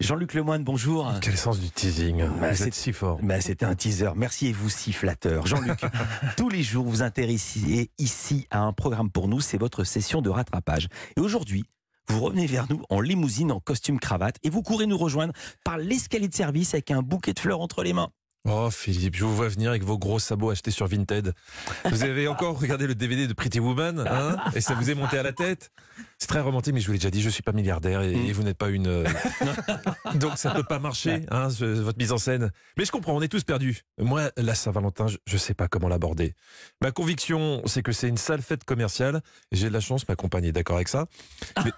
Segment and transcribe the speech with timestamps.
[0.00, 1.12] Jean-Luc Lemoyne, bonjour.
[1.20, 3.18] Quel sens du teasing Bah, Vous c'est- êtes si fort.
[3.22, 4.10] Bah, C'était un teaser.
[4.16, 5.46] Merci et vous si flatteur.
[5.46, 5.80] Jean-Luc,
[6.36, 10.30] tous les jours, vous intéressez ici à un programme pour nous, c'est votre session de
[10.30, 10.88] rattrapage.
[11.16, 11.64] Et aujourd'hui,
[12.08, 15.32] vous revenez vers nous en limousine, en costume cravate, et vous courez nous rejoindre
[15.64, 18.08] par l'escalier de service avec un bouquet de fleurs entre les mains.
[18.48, 21.34] Oh Philippe, je vous vois venir avec vos gros sabots achetés sur Vinted.
[21.84, 24.36] Vous avez encore regardé le DVD de Pretty Woman hein?
[24.56, 25.70] Et ça vous est monté à la tête?
[26.20, 28.32] C'est très romantique, mais je vous l'ai déjà dit, je suis pas milliardaire et, et
[28.32, 28.86] vous n'êtes pas une.
[28.88, 29.04] euh,
[30.16, 32.50] Donc ça peut pas marcher, hein, ce- votre mise en scène.
[32.76, 33.80] Mais je comprends, on est tous perdus.
[33.98, 36.34] Moi, la Saint-Valentin, je, je sais pas comment l'aborder.
[36.82, 39.22] Ma conviction, c'est que c'est une sale fête commerciale.
[39.50, 41.06] J'ai de la chance, ma compagne est d'accord avec ça.
[41.64, 41.72] Mais,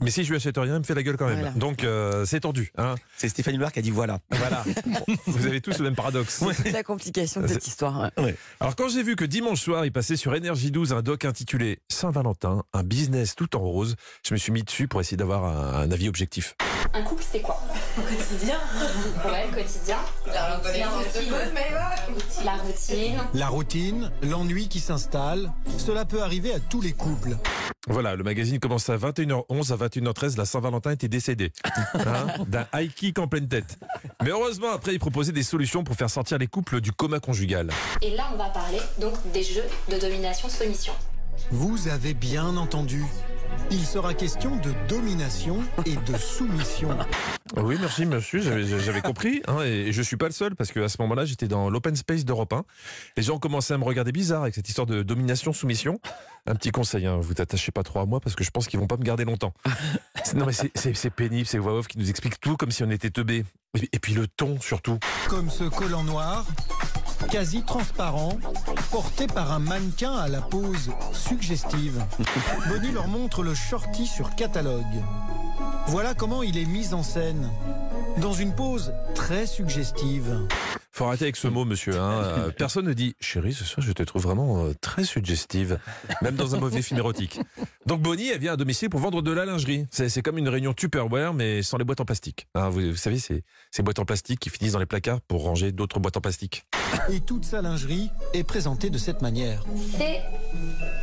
[0.00, 1.40] mais si je lui achète rien, elle me fait la gueule quand même.
[1.40, 1.54] Voilà.
[1.54, 2.72] Donc euh, c'est tendu.
[2.78, 2.94] Hein.
[3.18, 4.20] C'est Stéphanie Loire qui a dit voilà.
[4.30, 4.64] Voilà.
[5.26, 6.42] vous avez tous le même paradoxe.
[6.62, 8.10] C'est la complication de cette histoire.
[8.16, 8.36] ouais.
[8.58, 11.80] Alors quand j'ai vu que dimanche soir, il passait sur Énergie 12 un doc intitulé
[11.90, 13.81] Saint-Valentin, un business tout en rose,
[14.22, 16.56] je me suis mis dessus pour essayer d'avoir un, un avis objectif.
[16.94, 17.60] Un couple, c'est quoi?
[17.98, 18.58] Au quotidien
[19.24, 19.96] Ouais, le quotidien.
[20.26, 21.32] La routine.
[22.44, 23.18] La routine.
[23.34, 27.36] La routine, l'ennui qui s'installe, cela peut arriver à tous les couples.
[27.88, 31.52] Voilà, le magazine commence à 21h11, à 21h13, la Saint-Valentin était décédée.
[31.94, 33.78] Hein, D'un high kick en pleine tête.
[34.22, 37.70] Mais heureusement, après, il proposait des solutions pour faire sortir les couples du coma conjugal.
[38.02, 40.92] Et là, on va parler donc des jeux de domination-soumission.
[41.50, 43.04] Vous avez bien entendu.
[43.70, 46.90] Il sera question de domination et de soumission.
[47.62, 49.42] Oui, merci, monsieur, j'avais compris.
[49.46, 52.24] hein, et je suis pas le seul, parce qu'à ce moment-là, j'étais dans l'open space
[52.24, 52.64] d'Europe 1.
[53.18, 56.00] Les gens commençaient à me regarder bizarre avec cette histoire de domination-soumission.
[56.46, 58.80] Un petit conseil, hein, vous t'attachez pas trop à moi, parce que je pense qu'ils
[58.80, 59.52] vont pas me garder longtemps.
[60.34, 62.82] Non, mais c'est- c'est c'est pénible, ces voix off qui nous expliquent tout comme si
[62.84, 63.44] on était teubés.
[63.78, 64.98] Et, et puis le ton, surtout.
[65.28, 66.46] Comme ce collant noir,
[67.28, 68.38] quasi transparent,
[68.90, 72.02] porté par un mannequin à la pose suggestive.
[72.68, 74.84] Bonnie leur montre le shorty sur catalogue.
[75.86, 77.50] Voilà comment il est mis en scène.
[78.18, 80.46] Dans une pose très suggestive.
[80.94, 81.98] Faut arrêter avec ce mot, monsieur.
[81.98, 82.12] hein.
[82.22, 85.78] Euh, Personne ne dit Chérie, ce soir, je te trouve vraiment euh, très suggestive.
[86.20, 87.40] Même dans un mauvais film érotique.
[87.86, 89.86] Donc Bonnie, elle vient à domicile pour vendre de la lingerie.
[89.90, 92.46] C'est comme une réunion Tupperware, mais sans les boîtes en plastique.
[92.54, 95.42] Hein, vous, vous savez, c'est ces boîtes en plastique qui finissent dans les placards pour
[95.44, 96.66] ranger d'autres boîtes en plastique.
[97.10, 99.64] Et toute sa lingerie est présentée de cette manière.
[99.96, 100.20] C'est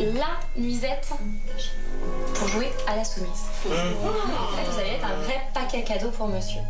[0.00, 1.08] la nuisette
[2.34, 3.30] pour jouer à la soumise.
[3.70, 3.76] Là,
[4.70, 6.60] vous allez être un vrai paquet cadeau pour monsieur.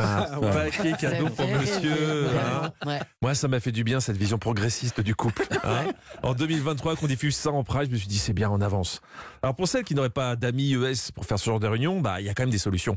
[0.00, 2.28] Un paquet cadeau pour fait monsieur.
[2.36, 2.72] hein.
[2.86, 3.00] Ouais.
[3.22, 5.46] Moi, ça m'a fait du bien, cette vision progressiste du couple.
[5.62, 5.84] hein.
[6.22, 9.00] En 2023, qu'on diffuse ça en Pride, je me suis dit, c'est bien, on avance.
[9.42, 12.20] Alors, pour celles qui n'auraient pas d'amis ES pour faire ce genre de réunion, bah,
[12.20, 12.96] il y a quand même des solutions.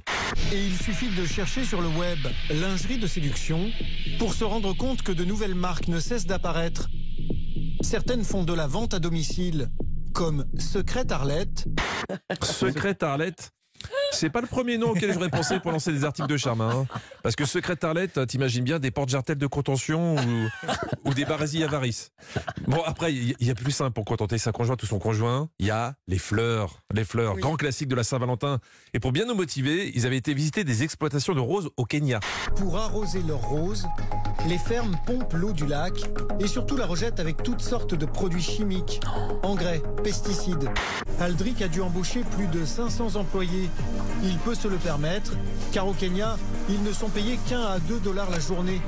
[0.53, 2.19] Et il suffit de chercher sur le web
[2.49, 3.69] lingerie de séduction
[4.17, 6.89] pour se rendre compte que de nouvelles marques ne cessent d'apparaître.
[7.81, 9.69] Certaines font de la vente à domicile,
[10.13, 11.65] comme Secrète Arlette,
[12.41, 13.51] Secrète Arlette.
[14.11, 16.61] C'est pas le premier nom auquel j'aurais pensé pour lancer des articles de charme.
[16.61, 16.87] hein.
[17.21, 20.49] Parce que Secrète Arlette, t'imagines bien des portes-jartelles de contention ou,
[21.05, 22.11] ou des barésies avarices.
[22.67, 24.97] Bon, après, il y, il y a plus simple pour contenter sa conjointe ou son
[24.97, 25.49] conjoint.
[25.59, 26.79] Il y a les fleurs.
[26.93, 28.59] Les fleurs, grand classique de la Saint-Valentin.
[28.93, 32.19] Et pour bien nous motiver, ils avaient été visiter des exploitations de roses au Kenya.
[32.55, 33.85] pour arroser leurs roses,
[34.47, 35.93] les fermes pompent l'eau du lac
[36.39, 38.99] et surtout la rejettent avec toutes sortes de produits chimiques,
[39.43, 40.69] engrais, pesticides.
[41.19, 43.69] Aldric a dû embaucher plus de 500 employés.
[44.23, 45.33] Il peut se le permettre,
[45.71, 46.37] car au Kenya,
[46.69, 48.81] ils ne sont payés qu'un à 2 dollars la journée.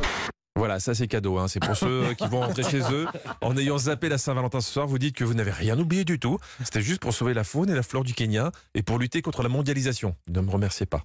[0.55, 1.37] Voilà, ça c'est cadeau.
[1.37, 1.47] hein.
[1.47, 3.07] C'est pour ceux qui vont rentrer chez eux.
[3.41, 6.19] En ayant zappé la Saint-Valentin ce soir, vous dites que vous n'avez rien oublié du
[6.19, 6.37] tout.
[6.63, 9.41] C'était juste pour sauver la faune et la flore du Kenya et pour lutter contre
[9.41, 10.15] la mondialisation.
[10.27, 11.01] Ne me remerciez pas.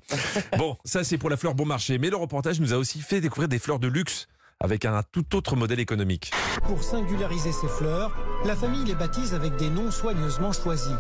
[0.58, 1.98] Bon, ça c'est pour la fleur bon marché.
[1.98, 4.26] Mais le reportage nous a aussi fait découvrir des fleurs de luxe
[4.64, 6.32] avec un tout autre modèle économique.
[6.64, 8.16] Pour singulariser ces fleurs,
[8.47, 10.97] la famille les baptise avec des noms soigneusement choisis.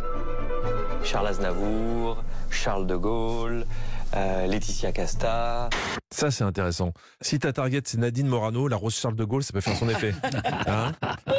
[1.02, 3.66] Charles Aznavour, Charles de Gaulle,
[4.14, 5.70] euh, Laetitia Casta.
[6.14, 6.92] Ça c'est intéressant.
[7.22, 9.88] Si ta target c'est Nadine Morano, la rose Charles de Gaulle, ça peut faire son
[9.88, 10.14] effet.
[10.66, 10.92] Hein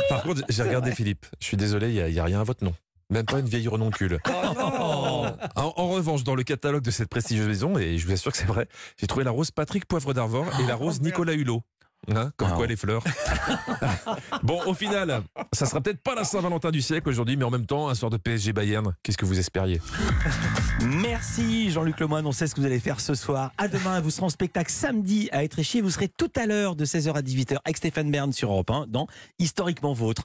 [0.09, 1.27] Par contre, j'ai regardé Philippe.
[1.39, 2.73] Je suis désolé, il n'y a, rien à votre nom.
[3.11, 4.19] Même pas une vieille renoncule.
[4.25, 8.37] en, en revanche, dans le catalogue de cette prestigieuse maison, et je vous assure que
[8.37, 11.61] c'est vrai, j'ai trouvé la rose Patrick Poivre d'Arvor et la rose Nicolas Hulot.
[12.13, 12.55] Hein, comme Ah.
[12.55, 13.03] quoi les fleurs.
[14.43, 15.21] bon, au final,
[15.53, 18.09] ça sera peut-être pas la Saint-Valentin du siècle aujourd'hui, mais en même temps, un soir
[18.11, 18.93] de PSG Bayern.
[19.03, 19.81] Qu'est-ce que vous espériez?
[20.83, 23.51] Merci Jean-Luc Lemoyne, on sait ce que vous allez faire ce soir.
[23.57, 25.81] À demain, vous serez en spectacle samedi à Étréchy.
[25.81, 28.85] Vous serez tout à l'heure de 16h à 18h avec Stéphane Bern sur Europe 1
[28.87, 29.07] dans
[29.39, 30.13] Historiquement Vôtre.